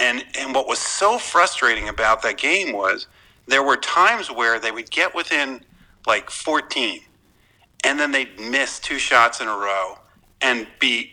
[0.00, 3.06] and and what was so frustrating about that game was
[3.46, 5.62] there were times where they would get within
[6.06, 7.00] like 14
[7.84, 9.98] and then they'd miss two shots in a row
[10.40, 11.12] and be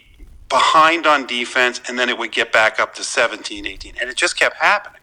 [0.50, 3.96] behind on defense, and then it would get back up to 17, 18.
[4.00, 5.02] And it just kept happening.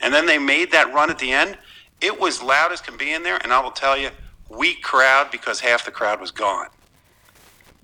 [0.00, 1.58] And then they made that run at the end.
[2.00, 4.10] It was loud as can be in there, and I will tell you,
[4.48, 6.68] weak crowd because half the crowd was gone.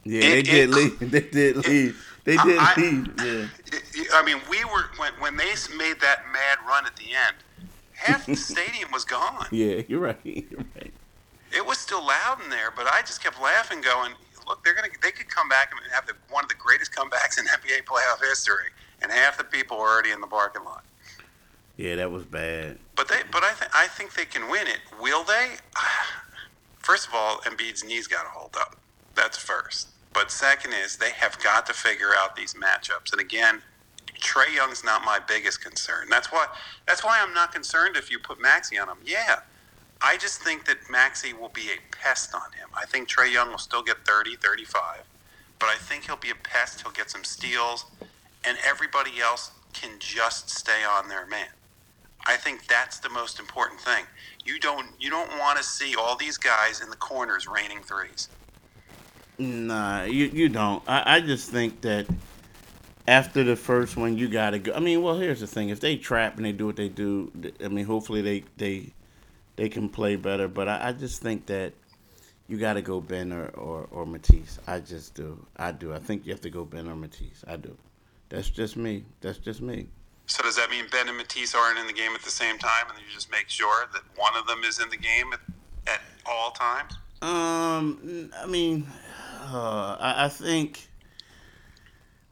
[0.04, 1.00] Yeah, it, they did leave.
[1.10, 2.08] They did leave.
[2.24, 3.08] They did I, leave.
[3.18, 4.04] Yeah.
[4.14, 7.36] I mean, we were when when they made that mad run at the end.
[7.92, 9.46] Half the stadium was gone.
[9.50, 10.18] Yeah, you're right.
[10.24, 10.92] You're right.
[11.54, 14.12] It was still loud in there, but I just kept laughing, going,
[14.48, 17.38] "Look, they're gonna they could come back and have the, one of the greatest comebacks
[17.38, 18.70] in NBA playoff history."
[19.02, 20.84] And half the people were already in the parking lot.
[21.76, 22.78] Yeah, that was bad.
[22.94, 24.78] But they, but I think I think they can win it.
[25.00, 25.56] Will they?
[26.78, 28.76] First of all, Embiid's knees got to hold up.
[29.14, 29.88] That's first.
[30.12, 33.12] But second is they have got to figure out these matchups.
[33.12, 33.62] And again,
[34.20, 36.08] Trae Young's not my biggest concern.
[36.08, 36.46] That's why
[36.86, 38.98] that's why I'm not concerned if you put Maxey on him.
[39.04, 39.40] Yeah.
[40.04, 42.68] I just think that Maxey will be a pest on him.
[42.74, 45.04] I think Trae Young will still get 30, 35,
[45.60, 46.82] but I think he'll be a pest.
[46.82, 47.84] He'll get some steals,
[48.44, 51.50] and everybody else can just stay on their man.
[52.26, 54.04] I think that's the most important thing.
[54.44, 58.28] You don't you don't want to see all these guys in the corners raining threes.
[59.38, 60.82] Nah, you you don't.
[60.86, 62.06] I, I just think that
[63.08, 64.72] after the first one, you gotta go.
[64.72, 67.32] I mean, well, here's the thing: if they trap and they do what they do,
[67.64, 68.92] I mean, hopefully they they
[69.56, 70.48] they can play better.
[70.48, 71.72] But I, I just think that
[72.48, 74.58] you got to go Ben or, or or Matisse.
[74.66, 75.44] I just do.
[75.56, 75.92] I do.
[75.94, 77.44] I think you have to go Ben or Matisse.
[77.46, 77.76] I do.
[78.28, 79.04] That's just me.
[79.20, 79.88] That's just me.
[80.26, 82.86] So does that mean Ben and Matisse aren't in the game at the same time,
[82.88, 85.40] and you just make sure that one of them is in the game at,
[85.86, 86.94] at all times?
[87.22, 88.86] Um, I mean,
[89.42, 90.88] uh, I, I, think.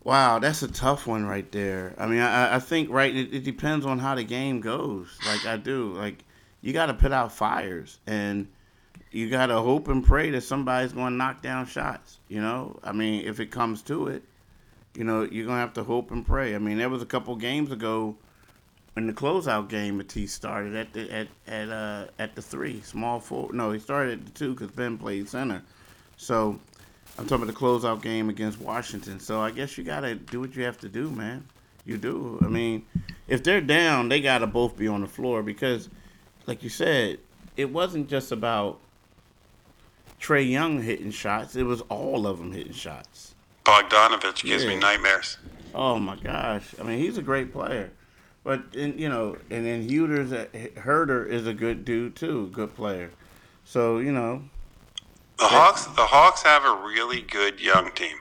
[0.04, 1.94] Wow, that's a tough one right there.
[1.98, 3.14] I mean, I, I think right.
[3.14, 5.18] It, it depends on how the game goes.
[5.26, 5.92] Like I do.
[5.94, 6.24] Like
[6.60, 8.48] you got to put out fires, and
[9.10, 12.18] you got to hope and pray that somebody's going to knock down shots.
[12.28, 14.22] You know, I mean, if it comes to it,
[14.94, 16.54] you know, you're gonna have to hope and pray.
[16.54, 18.16] I mean, there was a couple games ago
[18.96, 23.20] in the closeout game, Matisse started at the at at uh, at the three, small
[23.20, 23.52] four.
[23.52, 25.62] No, he started at the two because Ben played center.
[26.16, 26.58] So
[27.20, 29.20] I'm talking about the closeout game against Washington.
[29.20, 31.44] So I guess you gotta do what you have to do, man.
[31.84, 32.38] You do.
[32.40, 32.86] I mean,
[33.28, 35.90] if they're down, they gotta both be on the floor because,
[36.46, 37.18] like you said,
[37.58, 38.80] it wasn't just about
[40.18, 41.56] Trae Young hitting shots.
[41.56, 43.34] It was all of them hitting shots.
[43.66, 44.70] Bogdanovich gives yeah.
[44.70, 45.36] me nightmares.
[45.74, 46.74] Oh my gosh!
[46.80, 47.90] I mean, he's a great player,
[48.44, 50.46] but and, you know, and then Huerter's a,
[50.80, 53.10] Huerter is a good dude too, good player.
[53.66, 54.42] So you know,
[55.40, 55.86] the Hawks.
[55.86, 58.16] The Hawks have a really good young team.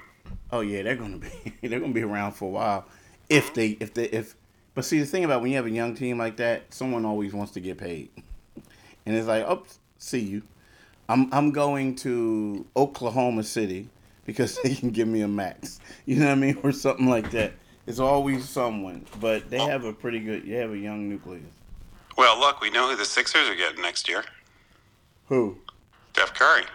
[0.51, 2.85] Oh yeah, they're gonna be they're gonna be around for a while
[3.29, 4.35] if they if they if.
[4.75, 7.33] But see, the thing about when you have a young team like that, someone always
[7.33, 8.09] wants to get paid,
[9.05, 9.63] and it's like, oh,
[9.97, 10.41] see you.
[11.09, 13.89] I'm I'm going to Oklahoma City
[14.25, 15.79] because they can give me a max.
[16.05, 17.53] You know what I mean, or something like that.
[17.85, 20.43] It's always someone, but they have a pretty good.
[20.45, 21.43] You have a young nucleus.
[22.17, 24.23] Well, look, we know who the Sixers are getting next year.
[25.27, 25.57] Who?
[26.13, 26.65] Steph Curry.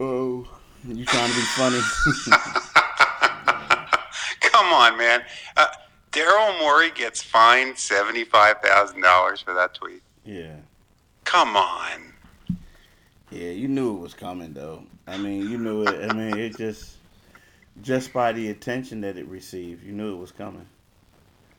[0.00, 0.46] Oh,
[0.86, 1.80] you trying to be funny?
[4.40, 5.22] Come on, man.
[5.56, 5.66] Uh,
[6.12, 10.02] Daryl Morey gets fined seventy-five thousand dollars for that tweet.
[10.24, 10.56] Yeah.
[11.24, 12.12] Come on.
[13.30, 14.84] Yeah, you knew it was coming, though.
[15.06, 16.10] I mean, you knew it.
[16.10, 16.96] I mean, it just
[17.82, 20.66] just by the attention that it received, you knew it was coming.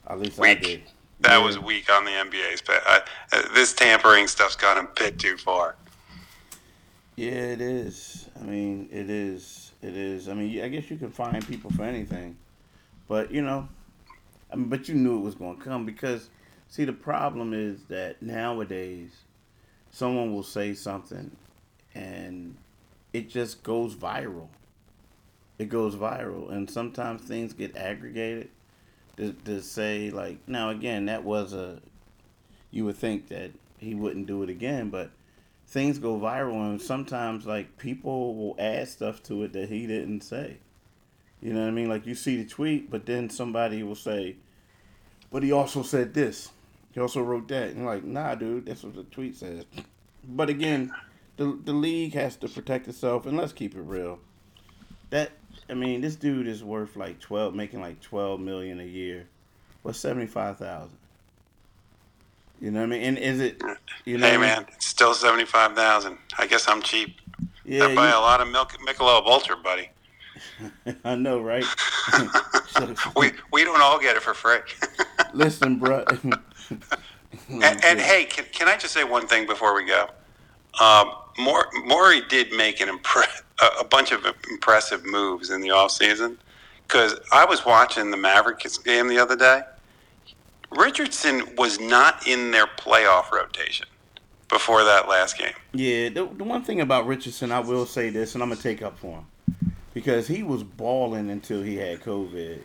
[0.08, 0.50] At least weak.
[0.50, 0.82] I did.
[1.22, 1.46] That yeah.
[1.46, 2.62] was weak on the NBA's.
[2.62, 3.02] But I,
[3.34, 5.76] uh, this tampering stuff's gone a bit too far.
[7.20, 8.30] Yeah, it is.
[8.40, 9.74] I mean, it is.
[9.82, 10.30] It is.
[10.30, 12.38] I mean, I guess you can find people for anything,
[13.10, 13.68] but you know,
[14.50, 16.30] I mean, but you knew it was going to come because,
[16.70, 19.12] see, the problem is that nowadays,
[19.92, 21.30] someone will say something,
[21.94, 22.56] and
[23.12, 24.48] it just goes viral.
[25.58, 28.48] It goes viral, and sometimes things get aggregated
[29.18, 31.82] to, to say like now again that was a
[32.72, 35.12] you would think that he wouldn't do it again, but
[35.70, 40.22] things go viral, and sometimes like people will add stuff to it that he didn't
[40.22, 40.58] say.
[41.42, 41.88] You know what I mean?
[41.88, 44.36] Like you see the tweet, but then somebody will say,
[45.32, 46.50] "But he also said this.
[46.92, 49.64] He also wrote that." And like, nah, dude, that's what the tweet says.
[50.28, 50.92] But again,
[51.38, 54.20] the the league has to protect itself, and let's keep it real.
[55.12, 55.32] That
[55.70, 59.28] I mean, this dude is worth like twelve, making like twelve million a year.
[59.84, 60.98] What's seventy five thousand?
[62.62, 63.02] You know what I mean?
[63.04, 63.62] And is it?
[64.06, 66.18] You know hey man, it's still seventy five thousand.
[66.38, 67.20] I guess I'm cheap.
[67.64, 69.90] Yeah, I buy you, a lot of milk, Michelob Ultra, buddy.
[71.06, 71.64] I know, right?
[73.18, 74.60] we we don't all get it for free.
[75.34, 76.04] Listen, bro.
[77.50, 80.10] and, and hey, can, can I just say one thing before we go?
[80.80, 83.42] Um, Morey did make an impre-
[83.80, 86.38] a bunch of impressive moves in the offseason
[86.88, 89.62] because I was watching the Mavericks game the other day.
[90.72, 93.88] Richardson was not in their playoff rotation
[94.50, 95.54] before that last game.
[95.74, 98.82] Yeah, the, the one thing about Richardson, I will say this, and I'm gonna take
[98.82, 102.60] up for him because he was balling until he had COVID,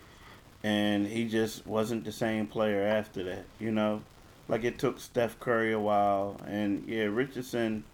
[0.62, 3.44] and he just wasn't the same player after that.
[3.58, 4.02] You know,
[4.48, 7.84] like it took Steph Curry a while, and yeah, Richardson,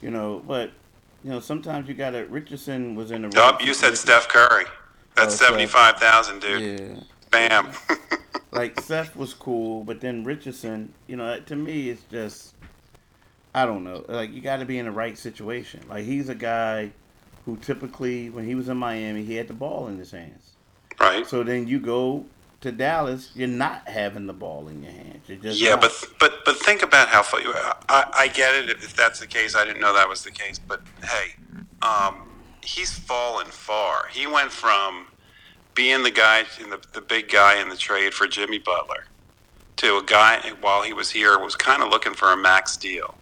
[0.00, 0.70] you know, but
[1.24, 2.24] you know sometimes you got to.
[2.26, 3.28] Richardson was in the.
[3.28, 4.64] Right you said Steph Curry.
[5.16, 6.80] That's oh, seventy five thousand, dude.
[6.80, 7.00] Yeah.
[7.30, 7.68] Bam.
[8.50, 12.54] like Seth was cool, but then Richardson, you know, to me, it's just
[13.54, 14.04] I don't know.
[14.08, 15.80] Like you got to be in the right situation.
[15.88, 16.92] Like he's a guy
[17.44, 20.52] who typically, when he was in Miami, he had the ball in his hands.
[21.00, 21.26] Right.
[21.26, 22.26] So then you go
[22.60, 25.60] to Dallas, you're not having the ball in your hands.
[25.60, 25.80] yeah, not.
[25.80, 27.40] but but but think about how far.
[27.88, 29.54] I, I get it if that's the case.
[29.54, 31.34] I didn't know that was the case, but hey,
[31.82, 32.28] um,
[32.62, 34.08] he's fallen far.
[34.10, 35.06] He went from
[35.78, 39.04] being the guy, the, the big guy in the trade for Jimmy Butler,
[39.76, 43.14] to a guy while he was here was kind of looking for a max deal,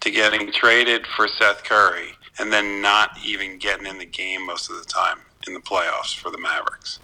[0.00, 4.70] to getting traded for Seth Curry, and then not even getting in the game most
[4.70, 7.00] of the time in the playoffs for the Mavericks.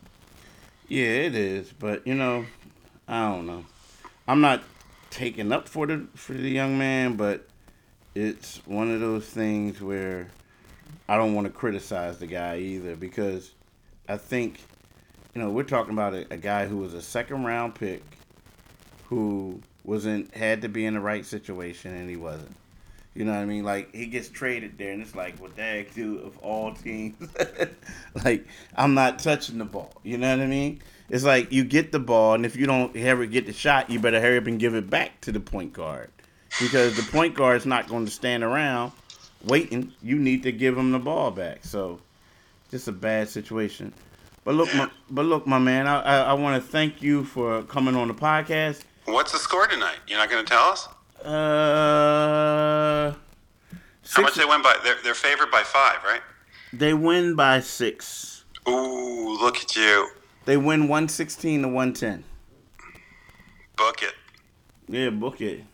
[0.89, 2.47] Yeah, it is, but you know,
[3.07, 3.67] I don't know.
[4.27, 4.63] I'm not
[5.11, 7.47] taking up for the for the young man, but
[8.15, 10.29] it's one of those things where
[11.07, 13.51] I don't want to criticize the guy either because
[14.09, 14.61] I think
[15.37, 18.03] you know, we're talking about a, a guy who was a second round pick
[19.05, 22.57] who wasn't had to be in the right situation and he wasn't.
[23.15, 23.63] You know what I mean?
[23.63, 26.23] Like he gets traded there, and it's like, what the heck, dude?
[26.23, 27.17] Of all teams,
[28.25, 29.93] like I'm not touching the ball.
[30.03, 30.81] You know what I mean?
[31.11, 34.01] It's like you get the ball, and if you don't ever get the shot, you
[34.01, 36.11] better hurry up and give it back to the point guard
[36.63, 38.93] because the point guard is not going to stand around
[39.45, 39.93] waiting.
[40.03, 41.65] You need to give him the ball back.
[41.65, 42.01] So,
[42.71, 43.93] just a bad situation.
[44.47, 47.65] But look, my, but look, my man, I, I, I want to thank you for
[47.65, 48.85] coming on the podcast.
[49.05, 49.97] What's the score tonight?
[50.07, 50.87] You're not going to tell us?
[51.25, 53.13] Uh,
[54.09, 54.77] how much they win by?
[54.85, 56.21] They're they're favored by five, right?
[56.73, 58.45] They win by six.
[58.69, 60.11] Ooh, look at you!
[60.45, 62.23] They win one sixteen to one ten.
[63.77, 64.15] Book it.
[64.87, 65.65] Yeah, book it.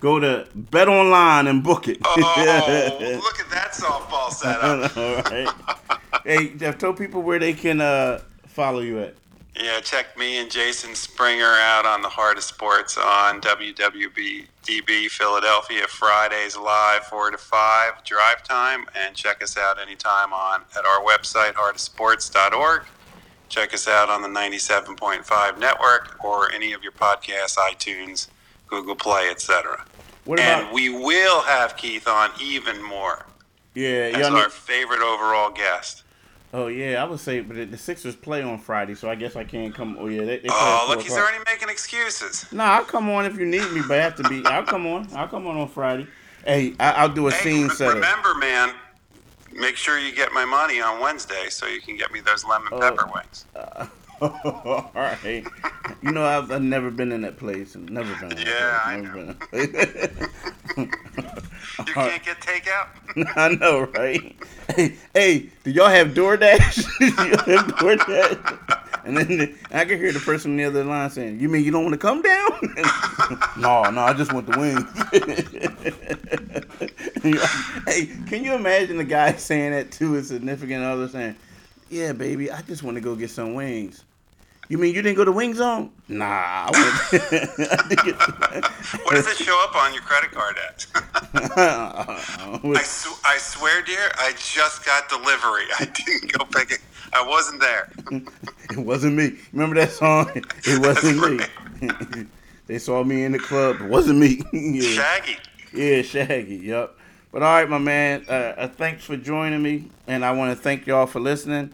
[0.00, 1.98] Go to Bet Online and book it.
[2.02, 2.14] Oh,
[3.22, 4.96] look at that softball setup!
[4.96, 9.14] All right hey, Jeff, tell people where they can uh, follow you at.
[9.60, 15.86] Yeah, check me and Jason Springer out on the Heart of Sports on WWDB Philadelphia
[15.88, 21.02] Fridays live four to five drive time, and check us out anytime on at our
[21.02, 22.82] website heartofsports.org.
[23.48, 28.28] Check us out on the 97.5 network or any of your podcasts, iTunes,
[28.68, 29.84] Google Play, etc.
[30.26, 33.26] About- And we will have Keith on even more.
[33.74, 36.04] Yeah, as our favorite overall guest.
[36.52, 39.44] Oh yeah, I would say, but the Sixers play on Friday, so I guess I
[39.44, 39.96] can't come.
[40.00, 42.50] Oh yeah, they, they oh look, he's already making excuses.
[42.52, 44.44] Nah, I'll come on if you need me, but I have to be.
[44.44, 45.06] I'll come on.
[45.14, 46.08] I'll come on on Friday.
[46.44, 47.94] Hey, I, will do a hey, scene re- setup.
[47.94, 48.74] Remember, man,
[49.52, 52.72] make sure you get my money on Wednesday so you can get me those lemon
[52.72, 53.44] uh, pepper wings.
[53.54, 53.86] Uh,
[54.20, 55.44] all right.
[56.02, 57.76] you know, I've, I've, never been in that place.
[57.76, 58.38] Never been.
[58.38, 59.34] In yeah, I never know.
[60.82, 62.88] you can't get takeout.
[63.36, 64.36] I know, right?
[64.74, 66.98] Hey, hey, do y'all have DoorDash?
[66.98, 68.86] do y'all have DoorDash?
[69.04, 71.64] And then the, I can hear the person on the other line saying, "You mean
[71.64, 72.50] you don't want to come down?"
[73.58, 74.84] no, no, I just want the wings.
[77.86, 81.36] hey, can you imagine the guy saying that to his significant other, saying,
[81.88, 84.04] "Yeah, baby, I just want to go get some wings."
[84.70, 85.90] You mean you didn't go to Wing Zone?
[86.06, 86.66] Nah.
[86.70, 87.10] what
[89.10, 90.86] does it show up on your credit card at?
[91.58, 95.64] I, sw- I swear, dear, I just got delivery.
[95.80, 96.78] I didn't go pick it.
[97.12, 97.90] I wasn't there.
[98.70, 99.38] it wasn't me.
[99.52, 100.30] Remember that song?
[100.36, 101.44] It wasn't me.
[102.68, 103.80] they saw me in the club.
[103.80, 104.40] It wasn't me.
[104.52, 104.82] yeah.
[104.82, 105.36] Shaggy.
[105.74, 106.58] Yeah, Shaggy.
[106.58, 106.96] Yep.
[107.32, 108.24] But all right, my man.
[108.28, 111.72] Uh, uh, thanks for joining me, and I want to thank y'all for listening.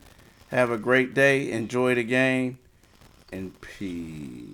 [0.48, 1.50] Have a great day.
[1.50, 2.56] Enjoy the game
[3.36, 4.45] and peace.